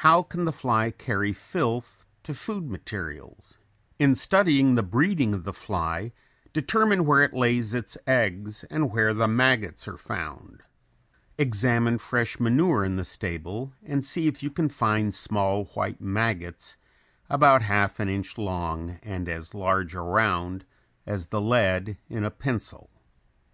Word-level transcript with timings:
How 0.00 0.22
can 0.22 0.46
the 0.46 0.54
fly 0.54 0.90
carry 0.90 1.34
filth 1.34 2.06
to 2.22 2.32
food 2.32 2.70
materials? 2.70 3.58
In 3.98 4.14
studying 4.14 4.74
the 4.74 4.82
breeding 4.82 5.34
of 5.34 5.44
the 5.44 5.52
fly 5.52 6.12
determine 6.54 7.04
where 7.04 7.20
it 7.22 7.34
lays 7.34 7.74
its 7.74 7.98
eggs 8.06 8.64
and 8.70 8.90
where 8.90 9.12
the 9.12 9.28
maggots 9.28 9.86
are 9.86 9.98
found. 9.98 10.62
Examine 11.36 11.98
fresh 11.98 12.40
manure 12.40 12.86
in 12.86 12.96
the 12.96 13.04
stable 13.04 13.74
and 13.82 14.02
see 14.02 14.28
if 14.28 14.42
you 14.42 14.50
can 14.50 14.70
find 14.70 15.14
small 15.14 15.64
white 15.74 16.00
maggots 16.00 16.78
about 17.28 17.60
half 17.60 18.00
an 18.00 18.08
inch 18.08 18.38
long 18.38 18.98
and 19.02 19.28
as 19.28 19.52
large 19.52 19.94
around 19.94 20.64
as 21.04 21.26
the 21.26 21.40
lead 21.42 21.98
in 22.08 22.24
a 22.24 22.30
pencil. 22.30 22.88